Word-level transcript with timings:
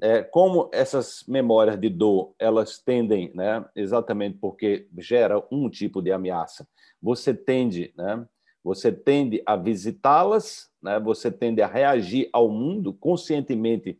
é, 0.00 0.22
como 0.22 0.70
essas 0.72 1.24
memórias 1.26 1.78
de 1.78 1.88
dor 1.88 2.34
elas 2.38 2.78
tendem, 2.78 3.32
né, 3.34 3.64
exatamente 3.74 4.38
porque 4.38 4.88
gera 4.98 5.44
um 5.50 5.68
tipo 5.68 6.00
de 6.00 6.12
ameaça, 6.12 6.66
você 7.02 7.34
tende, 7.34 7.92
né, 7.96 8.26
você 8.62 8.92
tende 8.92 9.42
a 9.46 9.56
visitá-las, 9.56 10.70
né, 10.82 11.00
você 11.00 11.30
tende 11.30 11.62
a 11.62 11.66
reagir 11.66 12.28
ao 12.32 12.48
mundo 12.48 12.92
conscientemente, 12.92 13.98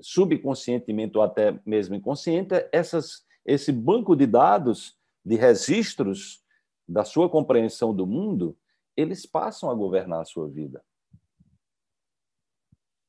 subconscientemente 0.00 1.16
ou 1.16 1.22
até 1.22 1.58
mesmo 1.64 1.94
inconsciente. 1.94 2.54
Essas, 2.72 3.24
esse 3.44 3.72
banco 3.72 4.14
de 4.14 4.26
dados, 4.26 4.96
de 5.24 5.36
registros 5.36 6.42
da 6.86 7.04
sua 7.04 7.28
compreensão 7.28 7.94
do 7.94 8.06
mundo, 8.06 8.56
eles 8.96 9.26
passam 9.26 9.70
a 9.70 9.74
governar 9.74 10.22
a 10.22 10.24
sua 10.24 10.48
vida. 10.48 10.82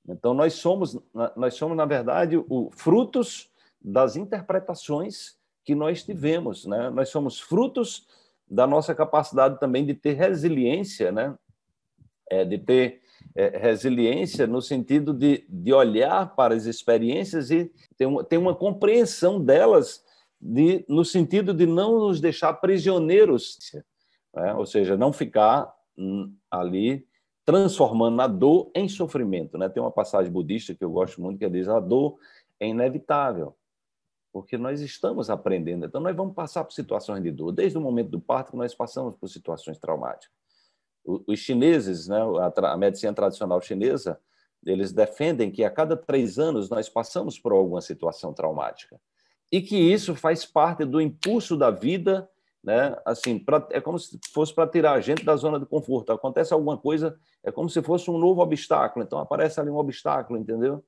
Então, 0.10 0.34
nós 0.34 0.54
somos, 0.54 0.98
nós 1.36 1.54
somos 1.54 1.78
na 1.78 1.86
verdade, 1.86 2.38
o, 2.38 2.70
frutos 2.71 3.50
das 3.82 4.16
interpretações 4.16 5.38
que 5.64 5.75
nós 5.75 6.04
tivemos. 6.04 6.66
Né? 6.66 6.89
Nós 6.89 7.10
somos 7.10 7.39
frutos 7.39 8.07
da 8.50 8.66
nossa 8.66 8.96
capacidade 8.96 9.60
também 9.60 9.86
de 9.86 9.93
ter 9.93 10.14
resiliência, 10.14 11.11
né? 11.11 11.38
É, 12.32 12.46
de 12.46 12.57
ter 12.60 13.02
é, 13.36 13.57
resiliência 13.57 14.46
no 14.46 14.61
sentido 14.61 15.14
de, 15.14 15.46
de 15.50 15.74
olhar 15.74 16.36
para 16.36 16.54
as 16.54 16.66
experiências 16.66 17.50
e 17.50 17.71
ter 17.97 18.05
uma, 18.05 18.24
ter 18.24 18.38
uma 18.38 18.54
compreensão 18.54 19.44
delas 19.44 20.04
de, 20.39 20.86
no 20.88 21.04
sentido 21.04 21.54
de 21.54 21.66
não 21.66 22.00
nos 22.00 22.21
deixar 22.21 22.54
prisioneiros, 22.54 23.57
né? 24.33 24.54
ou 24.54 24.66
seja, 24.66 24.96
não 24.96 25.11
ficar 25.11 25.74
hum, 25.97 26.33
ali 26.52 27.05
transformando 27.50 28.21
a 28.21 28.28
dor 28.28 28.70
em 28.76 28.88
sofrimento. 28.88 29.58
Né? 29.58 29.68
Tem 29.68 29.82
uma 29.82 29.89
passagem 29.89 30.32
budista 30.32 30.76
que 30.76 30.84
eu 30.84 30.92
gosto 30.92 31.20
muito 31.20 31.39
que 31.39 31.50
diz: 31.50 31.68
a 31.68 31.80
dor 31.80 32.20
é 32.59 32.67
inevitável, 32.67 33.56
porque 34.31 34.56
nós 34.56 34.81
estamos 34.81 35.31
aprendendo. 35.31 35.84
Então, 35.84 36.00
nós 36.00 36.16
vamos 36.16 36.36
passar 36.36 36.64
por 36.64 36.73
situações 36.73 37.23
de 37.23 37.31
dor. 37.31 37.52
Desde 37.52 37.75
o 37.75 37.81
momento 37.81 38.11
do 38.11 38.22
parto, 38.22 38.56
nós 38.56 38.75
passamos 38.75 39.16
por 39.16 39.28
situações 39.28 39.80
traumáticas. 39.80 40.30
Os 41.03 41.39
chineses, 41.39 42.08
né, 42.08 42.19
a 42.56 42.78
medicina 42.78 43.14
tradicional 43.14 43.59
chinesa, 43.61 44.19
eles 44.63 44.91
defendem 44.91 45.50
que 45.50 45.63
a 45.63 45.72
cada 45.72 45.97
três 45.97 46.38
anos 46.38 46.69
nós 46.69 46.88
passamos 46.88 47.39
por 47.39 47.52
alguma 47.52 47.81
situação 47.81 48.31
traumática 48.31 49.02
e 49.52 49.59
que 49.59 49.75
isso 49.75 50.13
faz 50.13 50.45
parte 50.45 50.86
do 50.86 51.02
impulso 51.02 51.58
da 51.58 51.72
vida 51.72 52.30
né? 52.63 52.95
Assim, 53.05 53.39
pra, 53.39 53.65
é 53.71 53.79
como 53.79 53.97
se 53.97 54.19
fosse 54.33 54.53
para 54.53 54.69
tirar 54.69 54.93
a 54.93 55.02
gente 55.02 55.23
da 55.23 55.35
zona 55.35 55.59
de 55.59 55.65
conforto. 55.65 56.11
Acontece 56.11 56.53
alguma 56.53 56.77
coisa, 56.77 57.17
é 57.43 57.51
como 57.51 57.69
se 57.69 57.81
fosse 57.81 58.09
um 58.11 58.17
novo 58.17 58.41
obstáculo. 58.41 59.05
Então 59.05 59.19
aparece 59.19 59.59
ali 59.59 59.69
um 59.69 59.77
obstáculo, 59.77 60.39
entendeu? 60.39 60.83